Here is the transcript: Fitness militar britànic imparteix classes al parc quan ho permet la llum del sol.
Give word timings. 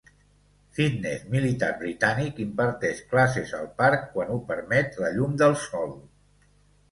Fitness 0.77 1.25
militar 1.33 1.67
britànic 1.81 2.39
imparteix 2.45 3.03
classes 3.13 3.53
al 3.59 3.69
parc 3.83 4.09
quan 4.15 4.33
ho 4.37 4.37
permet 4.47 4.97
la 5.03 5.15
llum 5.19 5.37
del 5.43 5.53
sol. 5.67 5.93